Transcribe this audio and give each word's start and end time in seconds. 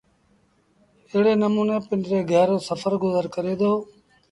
ايڙي 1.11 1.33
نموٚني 1.43 1.77
پنڊري 1.87 2.19
گھر 2.31 2.47
رو 2.51 2.57
سڦر 2.67 2.93
گزر 3.03 3.25
ڪري 3.35 3.53
دو 3.61 3.71